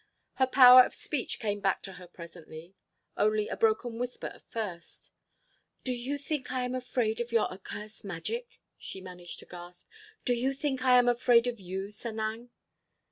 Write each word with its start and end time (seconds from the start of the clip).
Her 0.37 0.47
power 0.47 0.81
of 0.83 0.95
speech 0.95 1.37
came 1.39 1.59
back 1.59 1.83
to 1.83 1.93
her 1.93 2.07
presently—only 2.07 3.47
a 3.47 3.55
broken 3.55 3.99
whisper 3.99 4.25
at 4.33 4.41
first: 4.49 5.11
"Do 5.83 5.91
you 5.93 6.17
think 6.17 6.51
I 6.51 6.63
am 6.65 6.73
afraid 6.73 7.21
of 7.21 7.31
your 7.31 7.45
accursed 7.53 8.03
magic?" 8.03 8.61
she 8.79 8.99
managed 8.99 9.37
to 9.41 9.45
gasp. 9.45 9.87
"Do 10.25 10.33
you 10.33 10.53
think 10.53 10.83
I 10.83 10.97
am 10.97 11.07
afraid 11.07 11.45
of 11.45 11.59
you, 11.59 11.89
Sanang?" 11.91 12.49